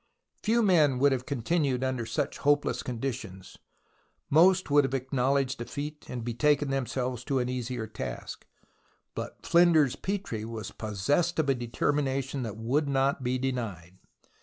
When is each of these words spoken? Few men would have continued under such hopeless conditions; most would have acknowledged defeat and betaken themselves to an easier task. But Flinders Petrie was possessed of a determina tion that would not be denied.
Few 0.41 0.63
men 0.63 0.97
would 0.97 1.11
have 1.11 1.27
continued 1.27 1.83
under 1.83 2.07
such 2.07 2.39
hopeless 2.39 2.81
conditions; 2.81 3.59
most 4.31 4.71
would 4.71 4.83
have 4.83 4.95
acknowledged 4.95 5.59
defeat 5.59 6.07
and 6.09 6.23
betaken 6.25 6.71
themselves 6.71 7.23
to 7.25 7.37
an 7.37 7.49
easier 7.49 7.85
task. 7.85 8.47
But 9.13 9.45
Flinders 9.45 9.95
Petrie 9.95 10.43
was 10.43 10.71
possessed 10.71 11.37
of 11.37 11.51
a 11.51 11.55
determina 11.55 12.23
tion 12.23 12.41
that 12.41 12.57
would 12.57 12.89
not 12.89 13.21
be 13.21 13.37
denied. 13.37 13.99